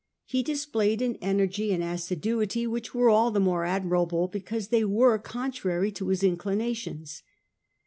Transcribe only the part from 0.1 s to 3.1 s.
He displayed an energy and assiduity which